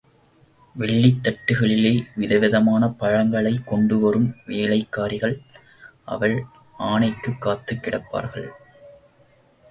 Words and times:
வெள்ளித் 0.75 1.27
தட்டுக்களிலே 1.27 2.05
விதவிதமான 2.15 2.87
பழங்களைக் 2.89 3.67
கொண்டு 3.67 3.99
வரும் 3.99 4.35
வேலைக்காரிகள் 4.47 5.35
அவள் 6.05 6.45
ஆணைக்குக் 6.79 7.37
காத்துக் 7.37 7.83
கிடப்பார்கள். 7.83 8.49